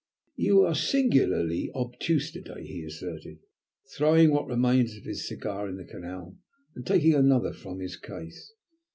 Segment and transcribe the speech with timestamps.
[0.35, 3.37] "You are singularly obtuse to day," he asserted,
[3.95, 6.39] throwing what remained of his cigar into the Canal
[6.73, 8.51] and taking another from his case.